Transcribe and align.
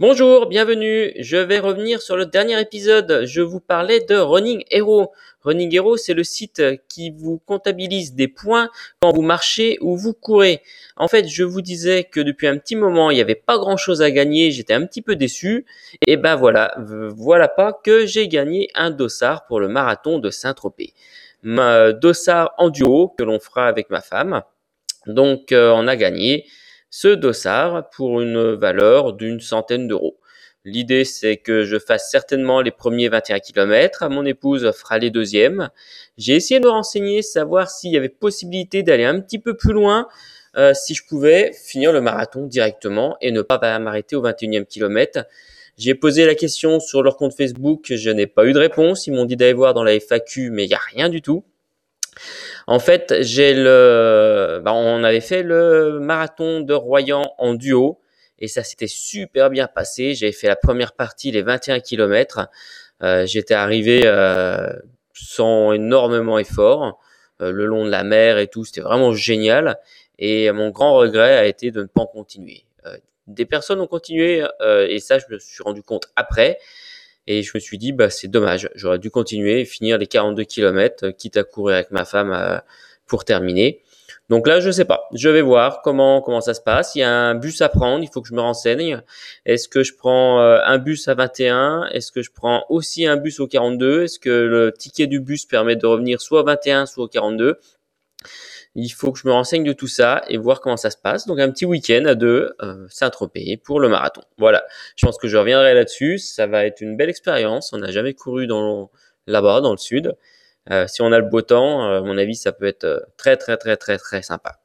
Bonjour, 0.00 0.46
bienvenue. 0.46 1.12
Je 1.18 1.36
vais 1.36 1.58
revenir 1.58 2.00
sur 2.00 2.16
le 2.16 2.24
dernier 2.24 2.58
épisode. 2.58 3.26
Je 3.26 3.42
vous 3.42 3.60
parlais 3.60 4.00
de 4.00 4.16
Running 4.16 4.64
Hero. 4.70 5.12
Running 5.42 5.74
Hero, 5.74 5.98
c'est 5.98 6.14
le 6.14 6.24
site 6.24 6.62
qui 6.88 7.10
vous 7.10 7.38
comptabilise 7.44 8.14
des 8.14 8.26
points 8.26 8.70
quand 9.02 9.12
vous 9.12 9.20
marchez 9.20 9.76
ou 9.82 9.98
vous 9.98 10.14
courez. 10.14 10.62
En 10.96 11.06
fait, 11.06 11.28
je 11.28 11.44
vous 11.44 11.60
disais 11.60 12.04
que 12.04 12.20
depuis 12.20 12.46
un 12.46 12.56
petit 12.56 12.76
moment, 12.76 13.10
il 13.10 13.16
n'y 13.16 13.20
avait 13.20 13.34
pas 13.34 13.58
grand 13.58 13.76
chose 13.76 14.00
à 14.00 14.10
gagner. 14.10 14.52
J'étais 14.52 14.72
un 14.72 14.86
petit 14.86 15.02
peu 15.02 15.16
déçu. 15.16 15.66
Et 16.06 16.16
ben 16.16 16.34
voilà, 16.34 16.74
voilà 16.78 17.48
pas 17.48 17.74
que 17.74 18.06
j'ai 18.06 18.26
gagné 18.26 18.70
un 18.74 18.90
dossard 18.90 19.44
pour 19.44 19.60
le 19.60 19.68
marathon 19.68 20.18
de 20.18 20.30
Saint-Tropez. 20.30 20.94
Ma 21.42 21.92
dossard 21.92 22.54
en 22.56 22.70
duo 22.70 23.08
que 23.18 23.22
l'on 23.22 23.38
fera 23.38 23.66
avec 23.66 23.90
ma 23.90 24.00
femme. 24.00 24.44
Donc, 25.04 25.52
euh, 25.52 25.70
on 25.74 25.86
a 25.86 25.96
gagné 25.96 26.46
ce 26.90 27.08
dossard 27.08 27.88
pour 27.90 28.20
une 28.20 28.54
valeur 28.54 29.12
d'une 29.14 29.40
centaine 29.40 29.88
d'euros. 29.88 30.18
L'idée, 30.66 31.06
c'est 31.06 31.38
que 31.38 31.64
je 31.64 31.78
fasse 31.78 32.10
certainement 32.10 32.60
les 32.60 32.70
premiers 32.70 33.08
21 33.08 33.38
km. 33.38 34.08
Mon 34.10 34.26
épouse 34.26 34.70
fera 34.72 34.98
les 34.98 35.08
deuxièmes. 35.10 35.70
J'ai 36.18 36.34
essayé 36.34 36.60
de 36.60 36.66
me 36.66 36.70
renseigner, 36.70 37.22
savoir 37.22 37.70
s'il 37.70 37.92
y 37.92 37.96
avait 37.96 38.10
possibilité 38.10 38.82
d'aller 38.82 39.04
un 39.04 39.20
petit 39.20 39.38
peu 39.38 39.56
plus 39.56 39.72
loin, 39.72 40.06
euh, 40.56 40.74
si 40.74 40.94
je 40.94 41.06
pouvais 41.06 41.52
finir 41.52 41.92
le 41.92 42.02
marathon 42.02 42.46
directement 42.46 43.16
et 43.22 43.30
ne 43.30 43.40
pas 43.40 43.78
m'arrêter 43.78 44.16
au 44.16 44.22
21e 44.22 44.66
kilomètre. 44.66 45.24
J'ai 45.78 45.94
posé 45.94 46.26
la 46.26 46.34
question 46.34 46.78
sur 46.78 47.02
leur 47.02 47.16
compte 47.16 47.34
Facebook, 47.34 47.86
je 47.94 48.10
n'ai 48.10 48.26
pas 48.26 48.44
eu 48.44 48.52
de 48.52 48.58
réponse. 48.58 49.06
Ils 49.06 49.14
m'ont 49.14 49.24
dit 49.24 49.36
d'aller 49.36 49.54
voir 49.54 49.72
dans 49.72 49.82
la 49.82 49.98
FAQ, 49.98 50.50
mais 50.50 50.64
il 50.64 50.68
n'y 50.68 50.74
a 50.74 50.80
rien 50.94 51.08
du 51.08 51.22
tout. 51.22 51.42
En 52.66 52.78
fait, 52.78 53.14
j'ai 53.20 53.54
le, 53.54 54.60
bah, 54.64 54.72
on 54.72 55.02
avait 55.04 55.20
fait 55.20 55.42
le 55.42 55.98
marathon 56.00 56.60
de 56.60 56.74
Royan 56.74 57.32
en 57.38 57.54
duo 57.54 58.00
et 58.38 58.48
ça 58.48 58.62
s'était 58.64 58.86
super 58.86 59.50
bien 59.50 59.66
passé. 59.66 60.14
J'avais 60.14 60.32
fait 60.32 60.48
la 60.48 60.56
première 60.56 60.92
partie, 60.92 61.30
les 61.30 61.42
21 61.42 61.80
km. 61.80 62.48
Euh, 63.02 63.26
j'étais 63.26 63.54
arrivé 63.54 64.02
euh, 64.04 64.72
sans 65.14 65.72
énormément 65.72 66.38
effort, 66.38 66.98
euh, 67.40 67.50
le 67.50 67.66
long 67.66 67.84
de 67.84 67.90
la 67.90 68.04
mer 68.04 68.38
et 68.38 68.48
tout. 68.48 68.64
C'était 68.64 68.80
vraiment 68.80 69.12
génial. 69.12 69.78
Et 70.18 70.50
mon 70.52 70.70
grand 70.70 70.94
regret 70.94 71.38
a 71.38 71.46
été 71.46 71.70
de 71.70 71.82
ne 71.82 71.86
pas 71.86 72.02
en 72.02 72.06
continuer. 72.06 72.64
des 73.26 73.46
personnes 73.46 73.80
ont 73.80 73.86
continué 73.86 74.44
et 74.88 74.98
ça, 74.98 75.18
je 75.18 75.24
me 75.30 75.38
suis 75.38 75.62
rendu 75.62 75.82
compte 75.82 76.08
après. 76.14 76.58
Et 77.26 77.42
je 77.42 77.50
me 77.54 77.60
suis 77.60 77.78
dit, 77.78 77.92
bah, 77.92 78.10
c'est 78.10 78.28
dommage, 78.28 78.70
j'aurais 78.74 78.98
dû 78.98 79.10
continuer 79.10 79.64
finir 79.64 79.98
les 79.98 80.06
42 80.06 80.44
km, 80.44 81.06
euh, 81.06 81.12
quitte 81.12 81.36
à 81.36 81.44
courir 81.44 81.76
avec 81.76 81.90
ma 81.90 82.04
femme 82.04 82.32
euh, 82.32 82.58
pour 83.06 83.24
terminer. 83.24 83.82
Donc 84.28 84.46
là, 84.46 84.60
je 84.60 84.70
sais 84.70 84.84
pas. 84.84 85.08
Je 85.12 85.28
vais 85.28 85.42
voir 85.42 85.82
comment 85.82 86.22
comment 86.22 86.40
ça 86.40 86.54
se 86.54 86.60
passe. 86.60 86.94
Il 86.94 87.00
y 87.00 87.02
a 87.02 87.10
un 87.10 87.34
bus 87.34 87.60
à 87.62 87.68
prendre. 87.68 88.04
Il 88.04 88.08
faut 88.12 88.22
que 88.22 88.28
je 88.28 88.34
me 88.34 88.40
renseigne. 88.40 89.02
Est-ce 89.44 89.68
que 89.68 89.82
je 89.82 89.92
prends 89.96 90.40
euh, 90.40 90.60
un 90.64 90.78
bus 90.78 91.08
à 91.08 91.14
21 91.14 91.88
Est-ce 91.92 92.12
que 92.12 92.22
je 92.22 92.30
prends 92.30 92.64
aussi 92.68 93.06
un 93.06 93.16
bus 93.16 93.40
au 93.40 93.48
42 93.48 94.04
Est-ce 94.04 94.20
que 94.20 94.30
le 94.30 94.72
ticket 94.72 95.08
du 95.08 95.18
bus 95.18 95.46
permet 95.46 95.74
de 95.74 95.84
revenir 95.84 96.20
soit 96.20 96.42
au 96.42 96.44
21, 96.44 96.86
soit 96.86 97.04
au 97.04 97.08
42 97.08 97.58
il 98.74 98.88
faut 98.90 99.12
que 99.12 99.18
je 99.18 99.26
me 99.26 99.32
renseigne 99.32 99.64
de 99.64 99.72
tout 99.72 99.88
ça 99.88 100.22
et 100.28 100.36
voir 100.36 100.60
comment 100.60 100.76
ça 100.76 100.90
se 100.90 100.96
passe. 100.96 101.26
Donc 101.26 101.40
un 101.40 101.50
petit 101.50 101.64
week-end 101.64 102.04
à 102.06 102.14
deux, 102.14 102.54
euh, 102.62 102.86
Saint-Tropez 102.88 103.56
pour 103.56 103.80
le 103.80 103.88
marathon. 103.88 104.22
Voilà, 104.38 104.64
je 104.96 105.04
pense 105.06 105.18
que 105.18 105.26
je 105.28 105.36
reviendrai 105.36 105.74
là-dessus. 105.74 106.18
Ça 106.18 106.46
va 106.46 106.64
être 106.66 106.80
une 106.80 106.96
belle 106.96 107.10
expérience. 107.10 107.72
On 107.72 107.78
n'a 107.78 107.90
jamais 107.90 108.14
couru 108.14 108.46
dans 108.46 108.90
là-bas, 109.26 109.60
dans 109.60 109.72
le 109.72 109.78
sud. 109.78 110.16
Euh, 110.70 110.86
si 110.86 111.02
on 111.02 111.10
a 111.10 111.18
le 111.18 111.24
beau 111.28 111.42
temps, 111.42 111.84
euh, 111.84 111.98
à 111.98 112.02
mon 112.02 112.16
avis, 112.16 112.36
ça 112.36 112.52
peut 112.52 112.66
être 112.66 113.08
très 113.16 113.36
très 113.36 113.56
très 113.56 113.76
très 113.76 113.98
très 113.98 114.22
sympa. 114.22 114.60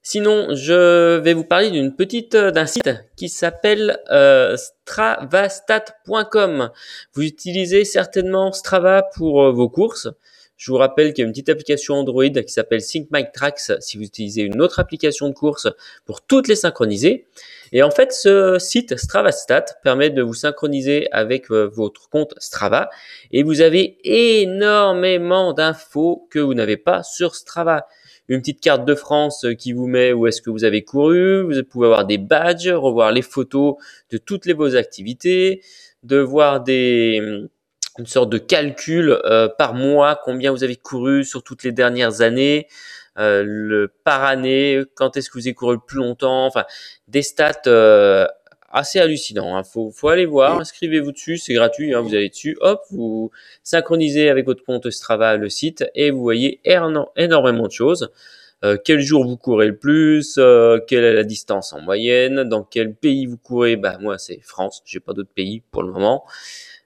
Sinon, 0.00 0.54
je 0.54 1.18
vais 1.18 1.34
vous 1.34 1.44
parler 1.44 1.70
d'une 1.70 1.94
petite 1.94 2.36
d'un 2.36 2.66
site 2.66 2.90
qui 3.16 3.28
s'appelle 3.28 3.98
stravastat.com. 4.86 6.70
Vous 7.12 7.22
utilisez 7.22 7.84
certainement 7.84 8.52
Strava 8.52 9.02
pour 9.02 9.52
vos 9.52 9.68
courses. 9.68 10.08
Je 10.58 10.72
vous 10.72 10.76
rappelle 10.76 11.12
qu'il 11.12 11.22
y 11.22 11.24
a 11.24 11.26
une 11.26 11.32
petite 11.32 11.50
application 11.50 11.94
Android 11.94 12.28
qui 12.28 12.52
s'appelle 12.52 12.82
Tracks 13.32 13.72
si 13.78 13.96
vous 13.96 14.02
utilisez 14.02 14.42
une 14.42 14.60
autre 14.60 14.80
application 14.80 15.28
de 15.28 15.32
course 15.32 15.68
pour 16.04 16.20
toutes 16.20 16.48
les 16.48 16.56
synchroniser. 16.56 17.26
Et 17.70 17.84
en 17.84 17.92
fait, 17.92 18.12
ce 18.12 18.58
site 18.58 18.96
StravaStat 18.96 19.66
permet 19.84 20.10
de 20.10 20.20
vous 20.20 20.34
synchroniser 20.34 21.06
avec 21.12 21.52
euh, 21.52 21.70
votre 21.72 22.08
compte 22.10 22.34
Strava 22.38 22.90
et 23.30 23.44
vous 23.44 23.60
avez 23.60 23.98
énormément 24.02 25.52
d'infos 25.52 26.26
que 26.28 26.40
vous 26.40 26.54
n'avez 26.54 26.76
pas 26.76 27.04
sur 27.04 27.36
Strava. 27.36 27.86
Une 28.26 28.40
petite 28.40 28.60
carte 28.60 28.84
de 28.84 28.96
France 28.96 29.46
qui 29.58 29.72
vous 29.72 29.86
met 29.86 30.12
où 30.12 30.26
est-ce 30.26 30.42
que 30.42 30.50
vous 30.50 30.64
avez 30.64 30.82
couru, 30.82 31.42
vous 31.42 31.62
pouvez 31.62 31.86
avoir 31.86 32.04
des 32.04 32.18
badges, 32.18 32.68
revoir 32.68 33.12
les 33.12 33.22
photos 33.22 33.76
de 34.10 34.18
toutes 34.18 34.44
les 34.44 34.54
vos 34.54 34.74
activités, 34.74 35.62
de 36.02 36.18
voir 36.18 36.62
des 36.62 37.48
une 37.98 38.06
sorte 38.06 38.30
de 38.30 38.38
calcul 38.38 39.18
euh, 39.24 39.48
par 39.48 39.74
mois, 39.74 40.20
combien 40.24 40.52
vous 40.52 40.64
avez 40.64 40.76
couru 40.76 41.24
sur 41.24 41.42
toutes 41.42 41.64
les 41.64 41.72
dernières 41.72 42.20
années, 42.20 42.68
euh, 43.18 43.42
le 43.44 43.92
par 44.04 44.24
année, 44.24 44.82
quand 44.94 45.16
est-ce 45.16 45.28
que 45.28 45.38
vous 45.38 45.46
avez 45.46 45.54
couru 45.54 45.74
le 45.74 45.80
plus 45.84 45.98
longtemps, 45.98 46.46
enfin 46.46 46.64
des 47.08 47.22
stats 47.22 47.62
euh, 47.66 48.26
assez 48.70 49.00
hallucinants. 49.00 49.56
Hein. 49.56 49.64
Faut, 49.64 49.90
faut 49.90 50.08
aller 50.08 50.26
voir, 50.26 50.60
inscrivez-vous 50.60 51.12
dessus, 51.12 51.38
c'est 51.38 51.54
gratuit, 51.54 51.92
hein, 51.92 52.00
vous 52.00 52.14
allez 52.14 52.28
dessus, 52.28 52.56
hop, 52.60 52.82
vous 52.90 53.32
synchronisez 53.64 54.30
avec 54.30 54.46
votre 54.46 54.64
compte 54.64 54.88
Strava 54.90 55.36
le 55.36 55.48
site 55.48 55.84
et 55.94 56.10
vous 56.12 56.22
voyez 56.22 56.60
énormément 56.64 57.66
de 57.66 57.72
choses. 57.72 58.10
quel 58.84 59.00
jour 59.00 59.24
vous 59.24 59.36
courez 59.36 59.66
le 59.66 59.76
plus, 59.76 60.38
quelle 60.86 61.04
est 61.04 61.14
la 61.14 61.24
distance 61.24 61.72
en 61.72 61.80
moyenne, 61.80 62.44
dans 62.44 62.62
quel 62.62 62.94
pays 62.94 63.26
vous 63.26 63.38
courez, 63.38 63.76
bah 63.76 63.96
moi 64.00 64.18
c'est 64.18 64.40
France, 64.42 64.82
j'ai 64.84 65.00
pas 65.00 65.14
d'autres 65.14 65.34
pays 65.34 65.62
pour 65.72 65.82
le 65.82 65.90
moment. 65.90 66.24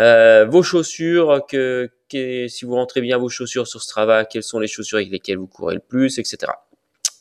Euh, 0.00 0.44
vos 0.46 0.62
chaussures, 0.62 1.42
que, 1.48 1.90
si 2.10 2.64
vous 2.64 2.74
rentrez 2.74 3.00
bien 3.00 3.18
vos 3.18 3.28
chaussures 3.28 3.66
sur 3.66 3.82
Strava, 3.82 4.24
quelles 4.24 4.42
sont 4.42 4.58
les 4.58 4.66
chaussures 4.66 4.98
avec 4.98 5.10
lesquelles 5.10 5.38
vous 5.38 5.46
courez 5.46 5.74
le 5.74 5.80
plus, 5.80 6.18
etc. 6.18 6.52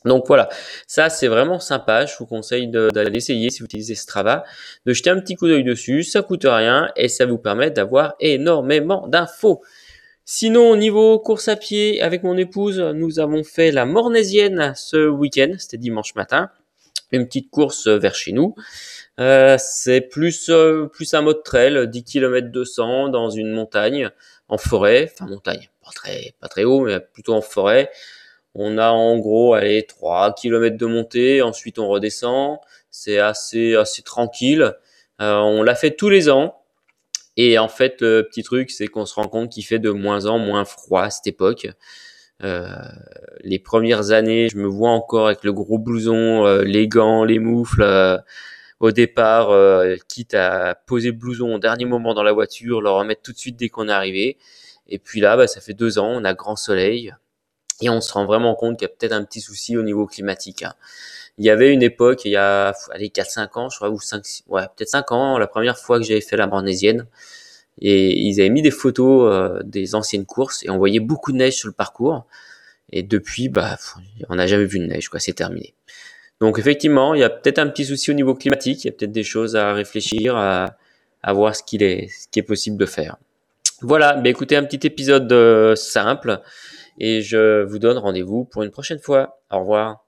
Donc 0.06 0.26
voilà, 0.28 0.50
ça 0.86 1.10
c'est 1.10 1.28
vraiment 1.28 1.60
sympa. 1.60 2.06
Je 2.06 2.16
vous 2.18 2.26
conseille 2.26 2.68
d'aller 2.68 3.18
essayer 3.18 3.50
si 3.50 3.60
vous 3.60 3.66
utilisez 3.66 3.96
Strava, 3.96 4.44
de 4.86 4.94
jeter 4.94 5.10
un 5.10 5.20
petit 5.20 5.36
coup 5.36 5.48
d'œil 5.48 5.64
dessus. 5.64 6.04
Ça 6.04 6.22
coûte 6.22 6.46
rien 6.46 6.92
et 6.96 7.08
ça 7.08 7.26
vous 7.26 7.38
permet 7.38 7.72
d'avoir 7.72 8.16
énormément 8.20 9.08
d'infos. 9.08 9.62
Sinon, 10.26 10.70
au 10.70 10.78
niveau 10.78 11.20
course 11.20 11.50
à 11.50 11.58
pied, 11.58 12.02
avec 12.02 12.24
mon 12.24 12.38
épouse, 12.38 12.80
nous 12.80 13.20
avons 13.20 13.44
fait 13.44 13.72
la 13.72 13.86
Mornésienne 13.86 14.74
ce 14.76 15.08
week-end. 15.08 15.54
C'était 15.58 15.78
dimanche 15.78 16.16
matin. 16.16 16.50
Une 17.12 17.28
petite 17.28 17.50
course 17.52 17.88
vers 17.88 18.16
chez 18.16 18.32
nous. 18.32 18.56
Euh, 19.20 19.58
c'est 19.60 20.02
plus 20.02 20.50
euh, 20.50 20.88
plus 20.88 21.14
un 21.14 21.22
mode 21.22 21.44
trail, 21.44 21.88
10 21.88 22.04
km 22.04 22.50
200 22.52 23.10
dans 23.10 23.30
une 23.30 23.52
montagne, 23.52 24.10
en 24.48 24.58
forêt, 24.58 25.12
enfin 25.14 25.28
montagne, 25.30 25.70
pas 25.84 25.92
très 25.92 26.34
pas 26.40 26.48
très 26.48 26.64
haut, 26.64 26.82
mais 26.82 27.00
plutôt 27.00 27.36
en 27.36 27.42
forêt. 27.42 27.92
On 28.56 28.78
a 28.78 28.92
en 28.92 29.18
gros, 29.20 29.54
allez, 29.54 29.84
3 29.84 30.34
km 30.34 30.78
de 30.78 30.86
montée, 30.88 31.42
ensuite 31.44 31.80
on 31.80 31.88
redescend. 31.88 32.58
C'est 32.90 33.20
assez 33.20 33.76
assez 33.76 34.02
tranquille. 34.02 34.74
Euh, 35.22 35.38
on 35.38 35.64
l'a 35.64 35.76
fait 35.76 35.92
tous 35.92 36.10
les 36.10 36.30
ans. 36.30 36.60
Et 37.38 37.58
en 37.58 37.68
fait, 37.68 38.02
le 38.02 38.24
petit 38.24 38.44
truc, 38.44 38.70
c'est 38.72 38.88
qu'on 38.88 39.06
se 39.06 39.16
rend 39.16 39.28
compte 39.28 39.52
qu'il 39.52 39.66
fait 39.66 39.80
de 39.80 39.90
moins 39.90 40.26
en 40.28 40.38
moins 40.38 40.66
froid 40.66 41.04
à 41.04 41.10
cette 41.10 41.28
époque. 41.28 41.68
Euh, 42.42 42.68
les 43.42 43.60
premières 43.60 44.12
années, 44.12 44.50
je 44.50 44.58
me 44.58 44.68
vois 44.68 44.90
encore 44.90 45.28
avec 45.28 45.44
le 45.44 45.54
gros 45.54 45.78
blouson, 45.78 46.62
les 46.64 46.88
gants, 46.88 47.24
les 47.24 47.40
moufles 47.40 47.84
au 48.84 48.92
départ, 48.92 49.50
euh, 49.52 49.96
quitte 50.10 50.34
à 50.34 50.76
poser 50.76 51.12
le 51.12 51.18
blouson 51.18 51.56
au 51.56 51.60
dernier 51.60 51.86
moment 51.86 52.14
dans 52.14 52.22
la 52.22 52.34
voiture, 52.34 52.82
le 52.82 52.90
remettre 52.90 53.22
tout 53.22 53.32
de 53.32 53.38
suite 53.38 53.56
dès 53.56 53.70
qu'on 53.70 53.88
est 53.88 53.94
arrivé. 53.94 54.38
Et 54.88 55.00
puis 55.00 55.22
là, 55.22 55.38
bah, 55.38 55.48
ça 55.48 55.62
fait 55.62 55.74
deux 55.74 56.00
ans, 56.00 56.10
on 56.10 56.26
a 56.26 56.34
grand 56.34 56.58
soleil 56.58 57.14
et 57.82 57.90
on 57.90 58.02
se 58.02 58.12
rend 58.12 58.26
vraiment 58.26 58.56
compte 58.56 58.78
qu'il 58.78 58.86
y 58.86 58.92
a 58.92 58.94
peut-être 58.94 59.14
un 59.14 59.24
petit 59.24 59.40
souci 59.40 59.78
au 59.78 59.84
niveau 59.84 60.06
climatique. 60.06 60.64
Hein. 60.64 60.74
Il 61.38 61.46
y 61.46 61.50
avait 61.50 61.72
une 61.72 61.82
époque, 61.82 62.26
il 62.26 62.32
y 62.32 62.36
a 62.36 62.74
allez, 62.92 63.08
4-5 63.08 63.58
ans, 63.58 63.70
je 63.70 63.78
crois, 63.78 63.90
ou 63.90 64.02
5, 64.02 64.22
ouais, 64.48 64.64
peut-être 64.76 64.90
5 64.90 65.14
ans, 65.14 65.38
la 65.38 65.48
première 65.48 65.78
fois 65.78 65.98
que 65.98 66.04
j'avais 66.04 66.20
fait 66.20 66.36
la 66.36 66.48
Bornésienne. 66.48 67.08
Et 67.80 68.18
ils 68.18 68.40
avaient 68.40 68.50
mis 68.50 68.62
des 68.62 68.72
photos 68.72 69.32
euh, 69.32 69.60
des 69.64 69.96
anciennes 69.96 70.26
courses 70.26 70.64
et 70.64 70.70
on 70.70 70.78
voyait 70.78 71.00
beaucoup 71.00 71.32
de 71.32 71.38
neige 71.38 71.56
sur 71.56 71.68
le 71.68 71.74
parcours. 71.74 72.26
Et 72.92 73.04
depuis, 73.04 73.50
bah, 73.50 73.78
on 74.30 74.36
n'a 74.36 74.48
jamais 74.48 74.66
vu 74.66 74.80
de 74.80 74.86
neige, 74.86 75.10
quoi, 75.10 75.20
c'est 75.20 75.34
terminé. 75.34 75.74
Donc 76.40 76.60
effectivement, 76.60 77.14
il 77.14 77.22
y 77.22 77.24
a 77.24 77.30
peut-être 77.30 77.60
un 77.60 77.68
petit 77.68 77.86
souci 77.86 78.12
au 78.12 78.14
niveau 78.14 78.36
climatique, 78.36 78.84
il 78.84 78.88
y 78.88 78.90
a 78.90 78.94
peut-être 78.94 79.12
des 79.12 79.24
choses 79.24 79.56
à 79.56 79.74
réfléchir, 79.74 80.36
à, 80.36 80.76
voir 81.34 81.56
ce 81.56 81.64
qu'il 81.64 81.84
est, 81.84 82.10
ce 82.10 82.28
qui 82.30 82.40
est 82.40 82.44
possible 82.44 82.78
de 82.78 82.86
faire. 82.86 83.18
Voilà, 83.82 84.14
bah 84.14 84.30
écoutez, 84.30 84.56
un 84.56 84.64
petit 84.64 84.86
épisode 84.86 85.32
euh, 85.32 85.76
simple 85.76 86.42
et 87.00 87.22
je 87.22 87.64
vous 87.64 87.80
donne 87.80 87.98
rendez-vous 87.98 88.46
pour 88.46 88.64
une 88.64 88.72
prochaine 88.72 89.00
fois. 89.00 89.40
Au 89.52 89.60
revoir. 89.60 90.02